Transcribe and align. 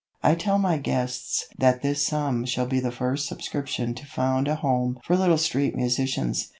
I 0.23 0.33
tell 0.33 0.57
my 0.57 0.79
guests 0.79 1.45
that 1.59 1.83
this 1.83 2.03
sum 2.07 2.45
shall 2.45 2.65
be 2.65 2.79
the 2.79 2.91
first 2.91 3.27
subscription 3.27 3.93
to 3.93 4.05
found 4.07 4.47
a 4.47 4.55
Home 4.55 4.97
for 5.03 5.15
little 5.15 5.37
street 5.37 5.75
musicians. 5.75 6.49